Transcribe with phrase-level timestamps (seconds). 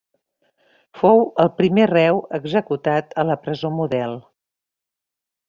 [1.01, 4.19] Fou el primer reu executat a la Presó Model.